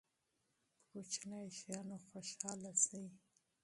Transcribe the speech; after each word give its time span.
په 0.73 0.83
کوچنیو 0.99 1.55
شیانو 1.57 1.97
خوشحاله 2.07 2.71
شئ. 2.83 3.05